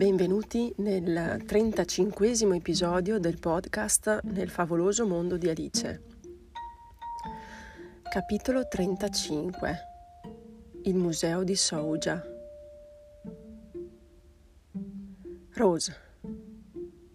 [0.00, 6.02] Benvenuti nel 35 episodio del podcast Nel favoloso mondo di Alice.
[8.08, 9.78] Capitolo 35
[10.84, 12.24] Il museo di Souja.
[15.52, 15.96] Rose,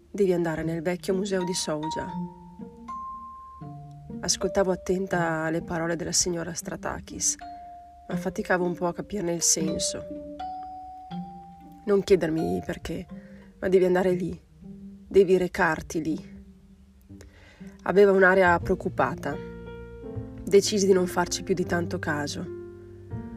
[0.08, 2.06] devi andare nel vecchio museo di Souja.
[4.20, 7.34] Ascoltavo attenta le parole della signora Stratakis,
[8.08, 10.25] ma faticavo un po' a capirne il senso
[11.86, 13.06] non chiedermi perché,
[13.60, 14.38] ma devi andare lì,
[15.08, 16.44] devi recarti lì.
[17.84, 19.36] Aveva un'aria preoccupata.
[20.44, 22.44] Decisi di non farci più di tanto caso,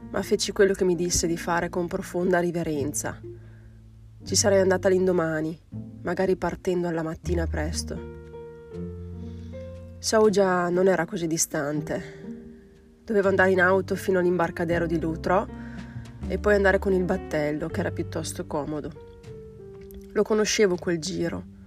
[0.10, 3.20] ma feci quello che mi disse di fare con profonda riverenza.
[4.24, 5.58] Ci sarei andata l'indomani,
[6.02, 8.18] magari partendo alla mattina presto.
[10.00, 13.04] Saugia non era così distante.
[13.06, 15.69] Dovevo andare in auto fino all'imbarcadero di Lutro
[16.28, 18.92] e poi andare con il battello, che era piuttosto comodo.
[20.12, 21.58] Lo conoscevo quel giro.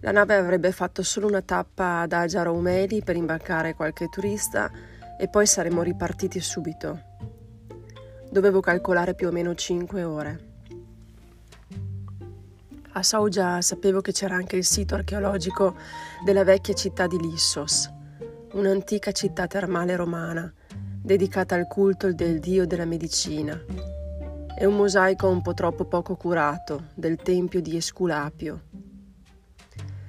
[0.00, 4.70] La nave avrebbe fatto solo una tappa ad Agiaro Umeli per imbarcare qualche turista
[5.18, 7.00] e poi saremmo ripartiti subito.
[8.30, 10.54] Dovevo calcolare più o meno cinque ore.
[12.92, 15.76] A Saugia sapevo che c'era anche il sito archeologico
[16.24, 17.90] della vecchia città di Lissos,
[18.52, 20.52] un'antica città termale romana
[21.06, 23.56] dedicata al culto del dio della medicina.
[24.56, 28.62] È un mosaico un po' troppo poco curato del tempio di Esculapio.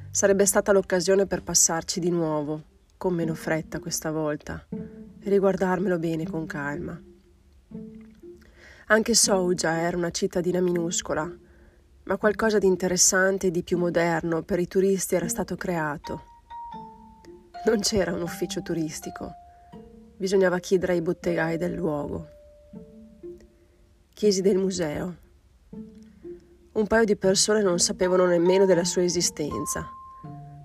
[0.09, 2.63] Sarebbe stata l'occasione per passarci di nuovo,
[2.97, 6.99] con meno fretta questa volta, e riguardarmelo bene con calma.
[8.87, 11.31] Anche Souja era una cittadina minuscola,
[12.05, 16.23] ma qualcosa di interessante e di più moderno per i turisti era stato creato.
[17.67, 19.45] Non c'era un ufficio turistico
[20.17, 22.27] bisognava chiedere ai bottegai del luogo.
[24.13, 25.15] Chiesi del museo.
[26.73, 29.87] Un paio di persone non sapevano nemmeno della sua esistenza,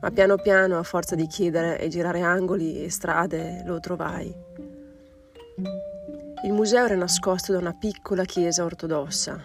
[0.00, 4.34] ma piano piano, a forza di chiedere e girare angoli e strade, lo trovai.
[6.44, 9.41] Il museo era nascosto da una piccola chiesa ortodossa.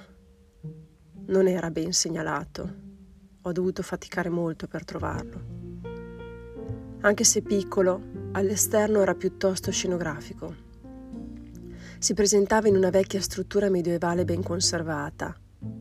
[1.28, 2.86] Non era ben segnalato.
[3.42, 5.56] Ho dovuto faticare molto per trovarlo.
[7.02, 8.02] Anche se piccolo,
[8.38, 10.54] All'esterno era piuttosto scenografico.
[11.98, 15.36] Si presentava in una vecchia struttura medievale ben conservata.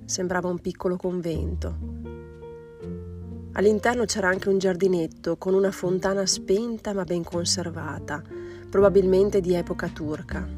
[0.07, 1.77] Sembrava un piccolo convento.
[3.53, 8.23] All'interno c'era anche un giardinetto con una fontana spenta ma ben conservata,
[8.71, 10.49] probabilmente di epoca turca.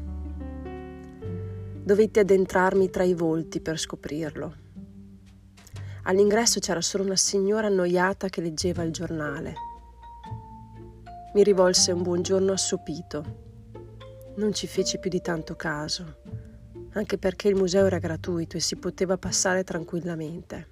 [1.83, 4.55] Dovetti addentrarmi tra i volti per scoprirlo.
[6.03, 9.67] All'ingresso c'era solo una signora annoiata che leggeva il giornale.
[11.31, 13.23] Mi rivolse un buongiorno assopito.
[14.37, 16.21] Non ci feci più di tanto caso,
[16.93, 20.71] anche perché il museo era gratuito e si poteva passare tranquillamente.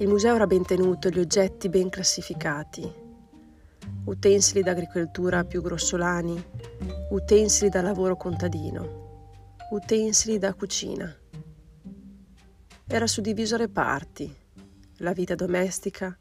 [0.00, 2.92] Il museo era ben tenuto gli oggetti ben classificati.
[4.04, 6.38] Utensili d'agricoltura più grossolani,
[7.12, 11.10] utensili da lavoro contadino, utensili da cucina.
[12.86, 14.30] Era suddiviso a reparti,
[14.98, 16.14] la vita domestica,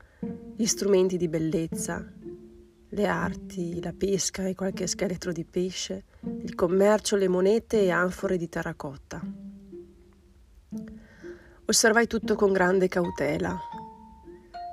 [0.56, 2.04] gli strumenti di bellezza,
[2.90, 6.06] le arti, la pesca e qualche scheletro di pesce,
[6.42, 9.22] il commercio, le monete e anfore di terracotta.
[11.66, 13.60] Osservai tutto con grande cautela.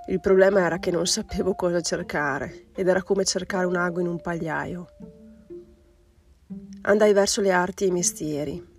[0.08, 4.09] Il problema era che non sapevo cosa cercare ed era come cercare un ago in
[4.09, 4.86] un pagliaio.
[6.82, 8.70] Andai verso le arti e i mestieri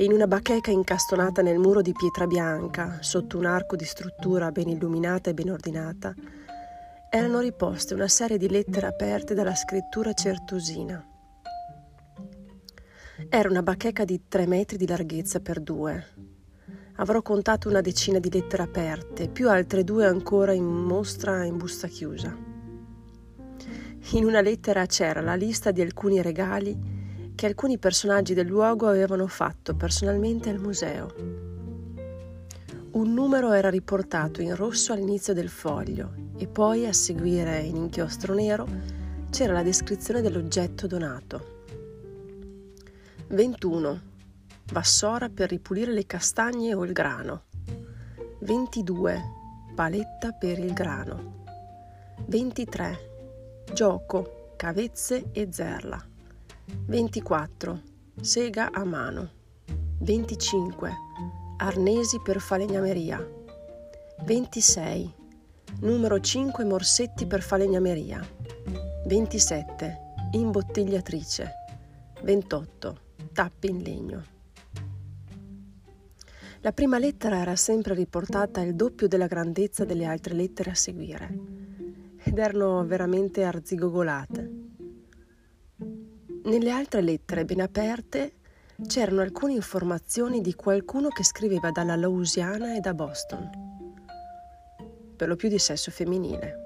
[0.00, 4.50] e in una bacheca incastonata nel muro di pietra bianca, sotto un arco di struttura
[4.50, 6.14] ben illuminata e ben ordinata,
[7.10, 11.06] erano riposte una serie di lettere aperte dalla scrittura certosina.
[13.28, 16.02] Era una bacheca di tre metri di larghezza per due.
[16.94, 21.88] Avrò contato una decina di lettere aperte, più altre due ancora in mostra in busta
[21.88, 22.34] chiusa.
[24.12, 26.99] In una lettera c'era la lista di alcuni regali
[27.40, 31.14] che alcuni personaggi del luogo avevano fatto personalmente al museo.
[32.90, 38.34] Un numero era riportato in rosso all'inizio del foglio e poi a seguire in inchiostro
[38.34, 38.68] nero
[39.30, 41.62] c'era la descrizione dell'oggetto donato.
[43.28, 44.00] 21.
[44.72, 47.44] Vassora per ripulire le castagne o il grano.
[48.40, 49.22] 22.
[49.74, 51.44] Paletta per il grano.
[52.26, 52.98] 23.
[53.72, 56.09] Gioco, cavezze e zerla.
[56.86, 57.82] 24.
[58.20, 59.30] Sega a mano.
[59.98, 60.92] 25.
[61.58, 63.24] Arnesi per falegnameria.
[64.24, 65.14] 26.
[65.80, 68.26] Numero 5 morsetti per falegnameria.
[69.06, 69.98] 27.
[70.32, 71.50] Imbottigliatrice.
[72.22, 73.00] 28.
[73.32, 74.24] Tappi in legno.
[76.60, 81.38] La prima lettera era sempre riportata il doppio della grandezza delle altre lettere a seguire
[82.22, 84.49] ed erano veramente arzigogolate.
[86.42, 88.36] Nelle altre lettere ben aperte
[88.86, 93.50] c'erano alcune informazioni di qualcuno che scriveva dalla Louisiana e da Boston,
[95.16, 96.56] per lo più di sesso femminile.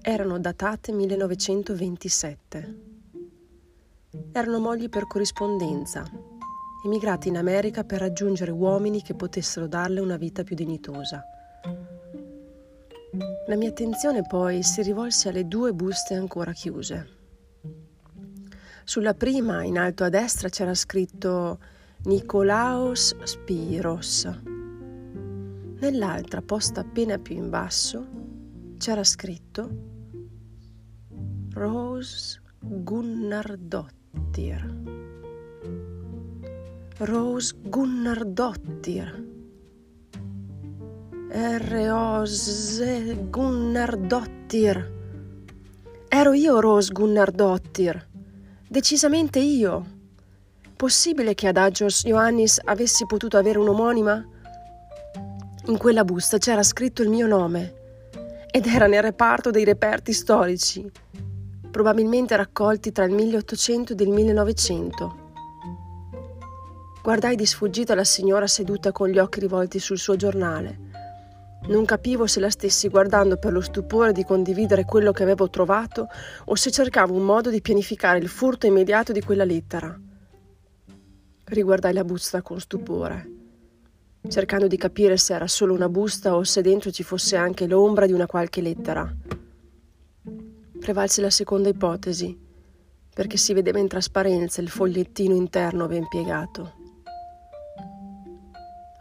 [0.00, 2.78] Erano datate 1927.
[4.32, 6.02] Erano mogli per corrispondenza,
[6.86, 11.22] emigrati in America per raggiungere uomini che potessero darle una vita più dignitosa.
[13.46, 17.23] La mia attenzione poi si rivolse alle due buste ancora chiuse.
[18.86, 21.58] Sulla prima, in alto a destra, c'era scritto
[22.04, 24.30] Nicolaos Spiros.
[25.80, 28.06] Nell'altra, posta appena più in basso,
[28.76, 29.70] c'era scritto
[31.54, 33.92] Rose Gunnardottir.
[36.98, 39.32] Rose Gunnardottir.
[41.30, 44.92] Rose Gunnardottir.
[46.08, 48.12] Ero io Rose Gunnardottir.
[48.66, 49.84] Decisamente io.
[50.74, 54.26] Possibile che ad Agios Ioannis avessi potuto avere un'omonima?
[55.66, 57.82] In quella busta c'era scritto il mio nome
[58.50, 60.90] ed era nel reparto dei reperti storici,
[61.70, 65.16] probabilmente raccolti tra il 1800 ed il 1900.
[67.02, 70.83] Guardai di sfuggita la signora seduta con gli occhi rivolti sul suo giornale.
[71.66, 76.08] Non capivo se la stessi guardando per lo stupore di condividere quello che avevo trovato
[76.44, 79.98] o se cercavo un modo di pianificare il furto immediato di quella lettera.
[81.44, 83.30] Riguardai la busta con stupore,
[84.28, 88.04] cercando di capire se era solo una busta o se dentro ci fosse anche l'ombra
[88.04, 89.10] di una qualche lettera.
[90.78, 92.38] Prevalse la seconda ipotesi,
[93.14, 96.83] perché si vedeva in trasparenza il fogliettino interno ben piegato.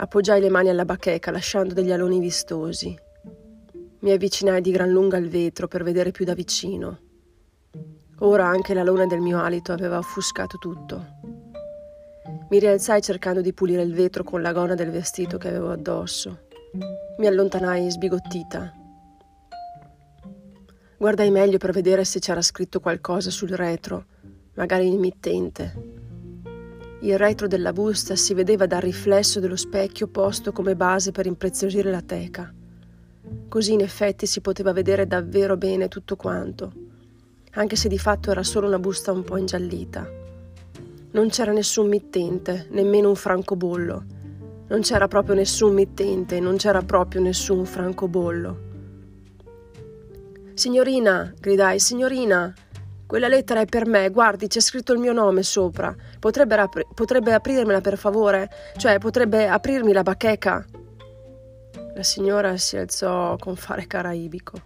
[0.04, 2.94] Appoggiai le mani alla bacheca lasciando degli aloni vistosi.
[4.00, 7.00] Mi avvicinai di gran lunga al vetro per vedere più da vicino.
[8.20, 11.06] Ora anche l'alone del mio alito aveva offuscato tutto.
[12.50, 16.48] Mi rialzai cercando di pulire il vetro con la gonna del vestito che avevo addosso.
[17.20, 18.74] Mi allontanai sbigottita.
[20.98, 24.04] Guardai meglio per vedere se c'era scritto qualcosa sul retro,
[24.56, 26.03] magari in mittente.
[27.04, 31.92] Il retro della busta si vedeva dal riflesso dello specchio posto come base per impreziosire
[31.92, 32.50] la teca.
[33.50, 36.72] Così in effetti si poteva vedere davvero bene tutto quanto,
[37.56, 40.10] anche se di fatto era solo una busta un po' ingiallita.
[41.12, 44.04] Non c'era nessun mittente, nemmeno un francobollo.
[44.70, 48.72] Non c'era proprio nessun mittente, non c'era proprio nessun francobollo.
[50.54, 52.54] Signorina, gridai, signorina,
[53.06, 55.96] quella lettera è per me, guardi, c'è scritto il mio nome sopra.
[56.20, 58.50] Potrebbe, apri- potrebbe aprirmela per favore?
[58.76, 60.66] Cioè, potrebbe aprirmi la bacheca?
[61.96, 64.58] La signora si alzò con fare caraibico.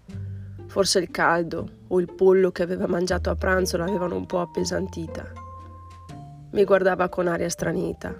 [0.68, 5.32] Forse il caldo o il pollo che aveva mangiato a pranzo l'avevano un po' appesantita.
[6.52, 8.16] Mi guardava con aria stranita.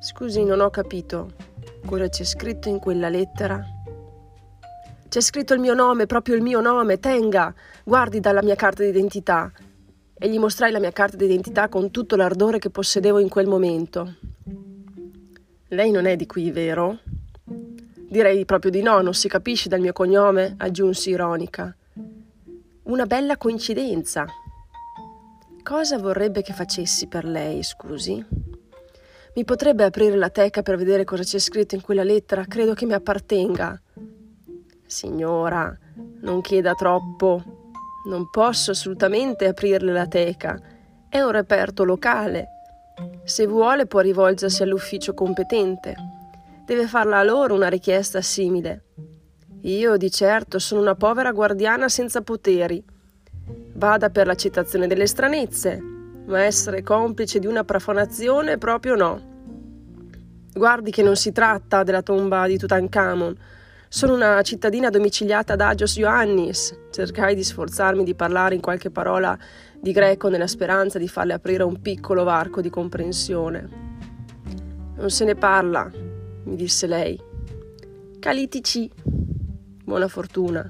[0.00, 1.32] Scusi, non ho capito
[1.84, 3.62] cosa c'è scritto in quella lettera.
[5.08, 9.52] C'è scritto il mio nome, proprio il mio nome, tenga, guardi dalla mia carta d'identità.
[10.16, 14.14] E gli mostrai la mia carta d'identità con tutto l'ardore che possedevo in quel momento.
[15.68, 16.98] Lei non è di qui, vero?
[17.44, 21.74] Direi proprio di no, non si capisce dal mio cognome, aggiunsi ironica.
[22.84, 24.24] Una bella coincidenza.
[25.62, 28.24] Cosa vorrebbe che facessi per lei, scusi?
[29.34, 32.44] Mi potrebbe aprire la teca per vedere cosa c'è scritto in quella lettera?
[32.44, 33.80] Credo che mi appartenga.
[34.86, 35.76] Signora,
[36.20, 37.63] non chieda troppo.
[38.06, 40.60] Non posso assolutamente aprirle la teca.
[41.08, 42.48] È un reperto locale.
[43.24, 45.94] Se vuole può rivolgersi all'ufficio competente.
[46.66, 48.84] Deve farla a loro una richiesta simile.
[49.62, 52.84] Io di certo sono una povera guardiana senza poteri.
[53.72, 55.80] Vada per l'accettazione delle stranezze,
[56.26, 59.32] ma essere complice di una profanazione proprio no.
[60.52, 63.34] Guardi che non si tratta della tomba di Tutankhamon,
[63.94, 66.76] sono una cittadina domiciliata ad Agios Ioannis.
[66.90, 69.38] Cercai di sforzarmi di parlare in qualche parola
[69.78, 73.68] di greco nella speranza di farle aprire un piccolo varco di comprensione.
[74.96, 75.88] Non se ne parla,
[76.42, 77.16] mi disse lei.
[78.18, 78.90] Calitici.
[79.84, 80.68] Buona fortuna.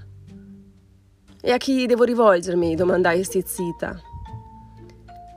[1.40, 2.74] E a chi devo rivolgermi?
[2.74, 3.98] domandai stizzita.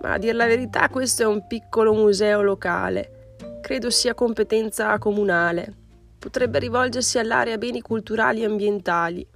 [0.02, 3.36] Ma a dir la verità questo è un piccolo museo locale.
[3.62, 5.86] Credo sia competenza comunale
[6.20, 9.28] potrebbe rivolgersi all'area beni culturali e ambientali.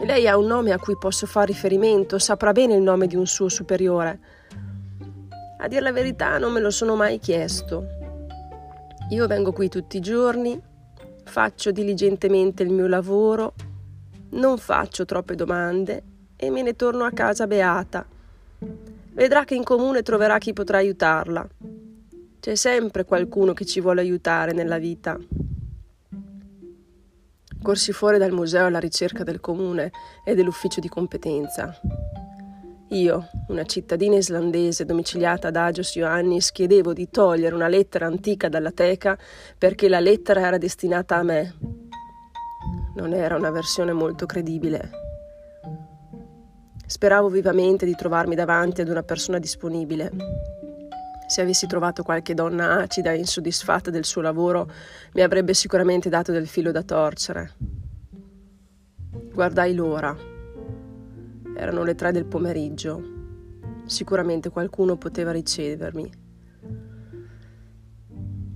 [0.00, 3.16] E lei ha un nome a cui posso fare riferimento, saprà bene il nome di
[3.16, 4.20] un suo superiore.
[5.58, 7.86] A dir la verità non me lo sono mai chiesto.
[9.10, 10.60] Io vengo qui tutti i giorni,
[11.24, 13.54] faccio diligentemente il mio lavoro,
[14.30, 16.02] non faccio troppe domande
[16.36, 18.06] e me ne torno a casa beata.
[19.12, 21.48] Vedrà che in comune troverà chi potrà aiutarla.
[22.40, 25.18] C'è sempre qualcuno che ci vuole aiutare nella vita.
[27.60, 29.90] Corsi fuori dal museo alla ricerca del comune
[30.24, 31.78] e dell'ufficio di competenza.
[32.90, 38.70] Io, una cittadina islandese domiciliata ad Agios Ioannis, chiedevo di togliere una lettera antica dalla
[38.70, 39.18] teca
[39.58, 41.54] perché la lettera era destinata a me.
[42.94, 44.90] Non era una versione molto credibile.
[46.86, 50.67] Speravo vivamente di trovarmi davanti ad una persona disponibile.
[51.28, 54.66] Se avessi trovato qualche donna acida e insoddisfatta del suo lavoro,
[55.12, 57.52] mi avrebbe sicuramente dato del filo da torcere.
[59.34, 60.16] Guardai l'ora.
[61.54, 63.02] Erano le tre del pomeriggio.
[63.84, 66.10] Sicuramente qualcuno poteva ricevermi.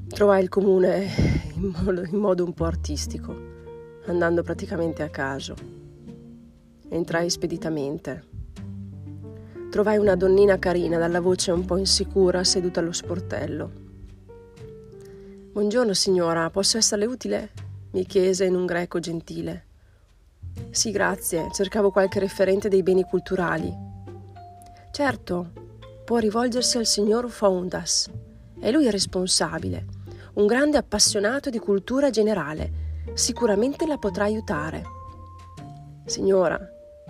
[0.08, 1.08] Trovai il comune
[1.54, 3.36] in modo, in modo un po' artistico,
[4.06, 5.54] andando praticamente a caso.
[6.88, 8.31] Entrai speditamente.
[9.72, 13.70] Trovai una donnina carina, dalla voce un po' insicura, seduta allo sportello.
[15.50, 17.52] Buongiorno signora, posso esserle utile?
[17.92, 19.64] mi chiese in un greco gentile.
[20.68, 23.74] Sì, grazie, cercavo qualche referente dei beni culturali.
[24.90, 25.52] Certo,
[26.04, 28.10] può rivolgersi al signor Foundas.
[28.60, 29.86] È lui il responsabile,
[30.34, 32.70] un grande appassionato di cultura generale.
[33.14, 34.82] Sicuramente la potrà aiutare.
[36.04, 36.60] Signora,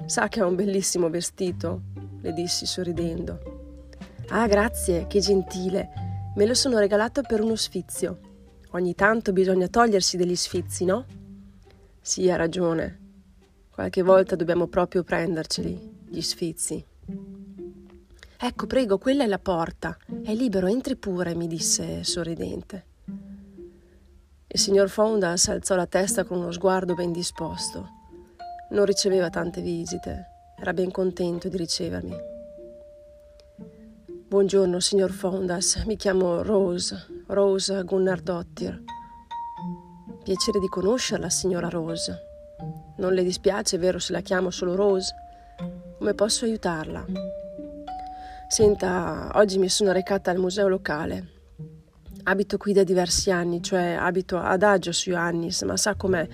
[0.07, 1.83] sa che ha un bellissimo vestito?
[2.23, 3.39] le dissi sorridendo.
[4.29, 5.91] Ah, grazie, che gentile.
[6.37, 8.19] Me lo sono regalato per uno sfizio.
[8.71, 11.05] Ogni tanto bisogna togliersi degli sfizi, no?
[12.01, 13.01] Sì, ha ragione.
[13.71, 16.85] Qualche volta dobbiamo proprio prenderceli, gli sfizi.
[18.39, 19.97] Ecco, prego, quella è la porta.
[20.23, 22.87] È libero, entri pure, mi disse sorridente.
[24.47, 28.01] Il signor Fondas alzò la testa con uno sguardo ben disposto.
[28.73, 32.17] Non riceveva tante visite, era ben contento di ricevermi.
[34.29, 38.83] Buongiorno, signor Fondas, mi chiamo Rose, Rose Gunnardottir.
[40.25, 42.19] Piacere di conoscerla, signora Rose.
[42.97, 45.15] Non le dispiace, vero, se la chiamo solo Rose?
[45.99, 47.05] Come posso aiutarla?
[48.49, 51.29] Senta, oggi mi sono recata al museo locale.
[52.25, 56.27] Abito qui da diversi anni, cioè abito ad Agio su Ioannis, ma sa com'è?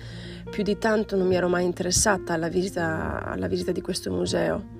[0.49, 4.77] Più di tanto non mi ero mai interessata alla visita, alla visita di questo museo.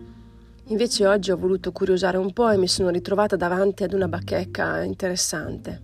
[0.66, 4.84] Invece oggi ho voluto curiosare un po' e mi sono ritrovata davanti ad una bacheca
[4.84, 5.82] interessante.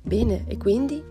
[0.00, 1.02] Bene, e quindi?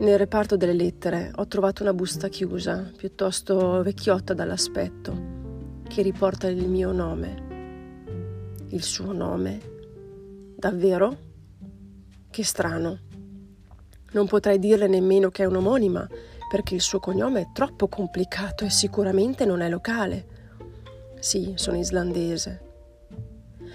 [0.00, 5.16] Nel reparto delle lettere ho trovato una busta chiusa, piuttosto vecchiotta dall'aspetto,
[5.88, 7.42] che riporta il mio nome.
[8.68, 9.60] Il suo nome?
[10.56, 11.16] Davvero?
[12.28, 13.03] Che strano.
[14.14, 16.08] Non potrei dirle nemmeno che è un'omonima,
[16.50, 20.26] perché il suo cognome è troppo complicato e sicuramente non è locale.
[21.20, 22.62] Sì, sono islandese.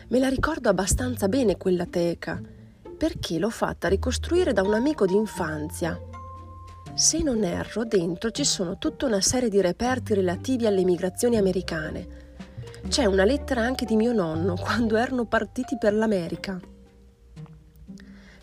[0.09, 2.41] Me la ricordo abbastanza bene quella teca,
[2.97, 6.09] perché l'ho fatta ricostruire da un amico d'infanzia
[6.99, 12.07] se non erro, dentro ci sono tutta una serie di reperti relativi alle migrazioni americane.
[12.89, 16.59] C'è una lettera anche di mio nonno quando erano partiti per l'America.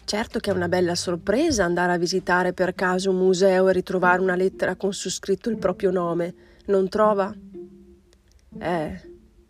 [0.06, 4.20] Certo che è una bella sorpresa andare a visitare per caso un museo e ritrovare
[4.20, 6.32] una lettera con su scritto il proprio nome,
[6.66, 7.34] non trova?
[8.56, 9.00] Eh,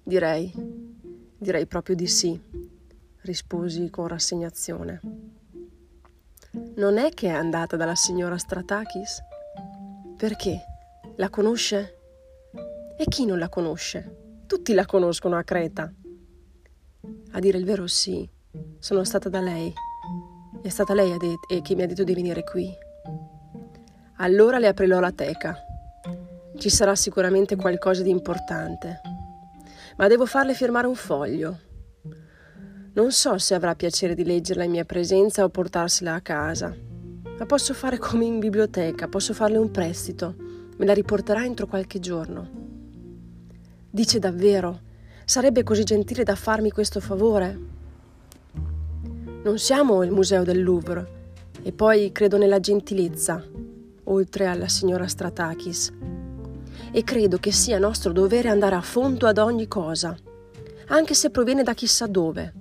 [0.03, 0.51] direi,
[1.37, 2.41] direi proprio di sì,
[3.21, 5.01] risposi con rassegnazione.
[6.77, 9.19] Non è che è andata dalla signora Stratakis?
[10.17, 10.59] Perché?
[11.17, 11.99] La conosce?
[12.97, 14.41] E chi non la conosce?
[14.47, 15.93] Tutti la conoscono a Creta.
[17.33, 18.27] A dire il vero sì,
[18.79, 19.71] sono stata da lei.
[20.67, 22.69] È stata lei a det- che mi ha detto di venire qui.
[24.17, 25.57] Allora le aprirò la teca.
[26.57, 29.01] Ci sarà sicuramente qualcosa di importante.
[29.97, 31.59] Ma devo farle firmare un foglio.
[32.95, 36.75] Non so se avrà piacere di leggerla in mia presenza o portarsela a casa.
[37.39, 40.35] Ma posso fare come in biblioteca, posso farle un prestito.
[40.79, 42.51] Me la riporterà entro qualche giorno.
[43.89, 44.81] Dice davvero?
[45.25, 47.75] Sarebbe così gentile da farmi questo favore?
[49.47, 51.07] Non siamo il museo del Louvre
[51.63, 53.41] e poi credo nella gentilezza,
[54.03, 55.93] oltre alla signora Stratakis.
[56.91, 60.17] E credo che sia nostro dovere andare a fondo ad ogni cosa,
[60.89, 62.55] anche se proviene da chissà dove.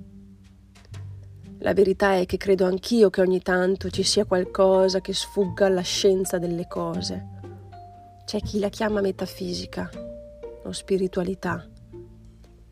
[1.61, 5.81] La verità è che credo anch'io che ogni tanto ci sia qualcosa che sfugga alla
[5.81, 7.25] scienza delle cose.
[8.25, 9.89] C'è chi la chiama metafisica
[10.63, 11.67] o spiritualità.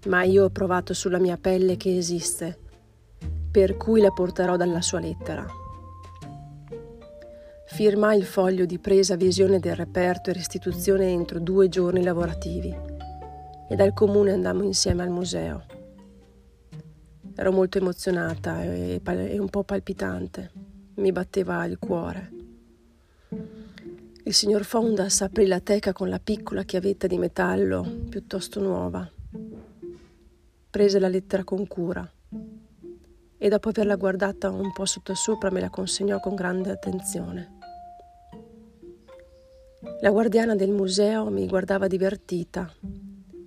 [0.06, 2.60] ma io ho provato sulla mia pelle che esiste,
[3.54, 5.46] per cui la porterò dalla sua lettera.
[7.68, 12.76] Firmai il foglio di presa visione del reperto e restituzione entro due giorni lavorativi
[13.70, 15.66] e dal comune andammo insieme al museo.
[17.36, 19.00] Ero molto emozionata e,
[19.38, 20.50] un po' palpitante,
[20.96, 22.32] mi batteva il cuore.
[24.24, 29.08] Il signor Fondas aprì la teca con la piccola chiavetta di metallo piuttosto nuova
[30.74, 32.12] prese la lettera con cura
[33.44, 37.58] e dopo averla guardata un po' sottosopra me la consegnò con grande attenzione.
[40.00, 42.74] La guardiana del museo mi guardava divertita,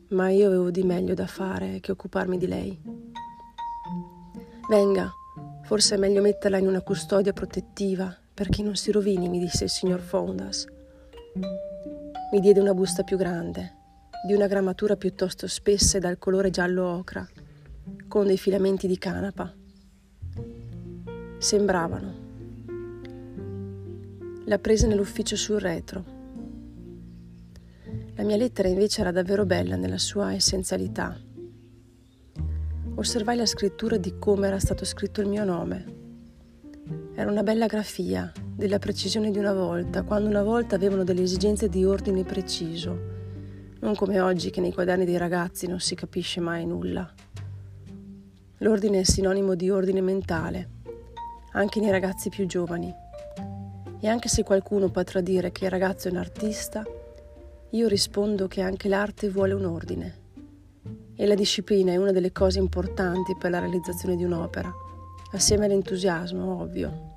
[0.09, 2.79] ma io avevo di meglio da fare che occuparmi di lei.
[4.69, 5.11] Venga,
[5.62, 9.71] forse è meglio metterla in una custodia protettiva perché non si rovini, mi disse il
[9.71, 10.67] signor Fondas.
[12.33, 13.76] Mi diede una busta più grande
[14.26, 17.26] di una grammatura piuttosto spessa e dal colore giallo ocra,
[18.09, 19.65] con dei filamenti di canapa.
[21.47, 22.15] Sembravano.
[24.47, 26.05] La prese nell'ufficio sul retro.
[28.17, 31.17] La mia lettera invece era davvero bella nella sua essenzialità.
[32.97, 35.85] Osservai la scrittura di come era stato scritto il mio nome.
[37.15, 41.69] Era una bella grafia, della precisione di una volta, quando una volta avevano delle esigenze
[41.69, 43.15] di ordine preciso
[43.79, 47.09] non come oggi che nei quaderni dei ragazzi non si capisce mai nulla.
[48.59, 50.71] L'ordine è sinonimo di ordine mentale,
[51.56, 52.94] anche nei ragazzi più giovani.
[54.00, 56.84] E anche se qualcuno potrà dire che il ragazzo è un artista,
[57.70, 60.25] io rispondo che anche l'arte vuole un ordine.
[61.14, 64.72] E la disciplina è una delle cose importanti per la realizzazione di un'opera,
[65.32, 67.14] assieme all'entusiasmo, ovvio.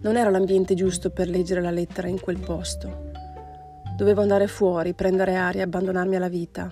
[0.00, 3.06] Non era l'ambiente giusto per leggere la lettera in quel posto
[3.96, 6.70] Dovevo andare fuori, prendere aria e abbandonarmi alla vita.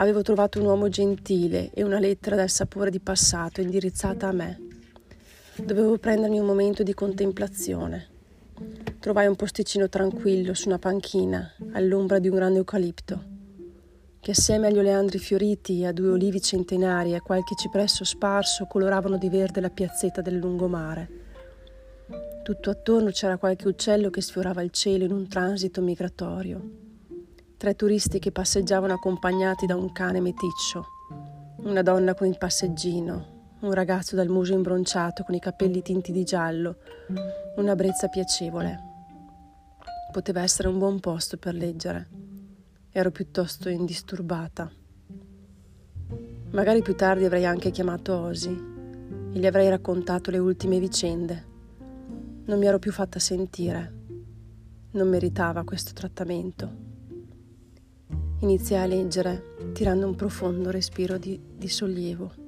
[0.00, 4.60] Avevo trovato un uomo gentile e una lettera dal sapore di passato indirizzata a me.
[5.56, 8.06] Dovevo prendermi un momento di contemplazione.
[9.00, 13.24] Trovai un posticino tranquillo su una panchina all'ombra di un grande eucalipto,
[14.20, 19.18] che assieme agli oleandri fioriti, a due olivi centenari e a qualche cipresso sparso coloravano
[19.18, 21.08] di verde la piazzetta del lungomare.
[22.44, 26.86] Tutto attorno c'era qualche uccello che sfiorava il cielo in un transito migratorio.
[27.58, 30.86] Tre turisti che passeggiavano accompagnati da un cane meticcio,
[31.64, 36.24] una donna con il passeggino, un ragazzo dal muso imbronciato con i capelli tinti di
[36.24, 36.76] giallo,
[37.56, 38.78] una brezza piacevole.
[40.12, 42.08] Poteva essere un buon posto per leggere.
[42.90, 44.70] Ero piuttosto indisturbata.
[46.52, 48.48] Magari più tardi avrei anche chiamato Osi
[49.32, 51.48] e gli avrei raccontato le ultime vicende
[52.48, 53.92] non mi ero più fatta sentire.
[54.92, 56.87] Non meritava questo trattamento.
[58.40, 62.47] Iniziai a leggere, tirando un profondo respiro di, di sollievo.